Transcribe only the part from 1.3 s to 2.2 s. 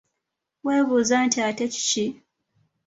ate kiki?